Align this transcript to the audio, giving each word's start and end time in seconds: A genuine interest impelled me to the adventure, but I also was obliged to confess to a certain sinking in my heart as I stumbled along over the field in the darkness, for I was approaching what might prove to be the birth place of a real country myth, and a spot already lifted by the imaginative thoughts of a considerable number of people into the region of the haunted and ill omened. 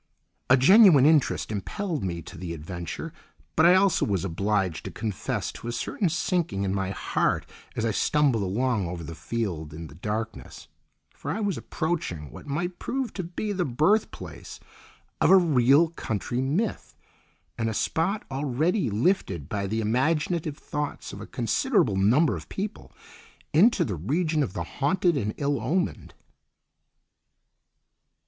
A 0.49 0.57
genuine 0.57 1.05
interest 1.05 1.51
impelled 1.51 2.03
me 2.03 2.23
to 2.23 2.35
the 2.35 2.55
adventure, 2.55 3.13
but 3.55 3.67
I 3.67 3.75
also 3.75 4.03
was 4.03 4.25
obliged 4.25 4.83
to 4.85 4.89
confess 4.91 5.51
to 5.51 5.67
a 5.67 5.71
certain 5.71 6.09
sinking 6.09 6.63
in 6.63 6.73
my 6.73 6.89
heart 6.89 7.45
as 7.75 7.85
I 7.85 7.91
stumbled 7.91 8.41
along 8.41 8.87
over 8.87 9.03
the 9.03 9.13
field 9.13 9.75
in 9.75 9.85
the 9.89 9.93
darkness, 9.93 10.67
for 11.13 11.29
I 11.29 11.39
was 11.39 11.55
approaching 11.55 12.31
what 12.31 12.47
might 12.47 12.79
prove 12.79 13.13
to 13.13 13.21
be 13.23 13.51
the 13.51 13.63
birth 13.63 14.09
place 14.09 14.59
of 15.21 15.29
a 15.29 15.37
real 15.37 15.89
country 15.89 16.41
myth, 16.41 16.95
and 17.55 17.69
a 17.69 17.73
spot 17.75 18.25
already 18.31 18.89
lifted 18.89 19.47
by 19.47 19.67
the 19.67 19.81
imaginative 19.81 20.57
thoughts 20.57 21.13
of 21.13 21.21
a 21.21 21.27
considerable 21.27 21.95
number 21.95 22.35
of 22.35 22.49
people 22.49 22.91
into 23.53 23.85
the 23.85 23.95
region 23.97 24.41
of 24.41 24.53
the 24.53 24.63
haunted 24.63 25.15
and 25.15 25.35
ill 25.37 25.61
omened. 25.61 26.15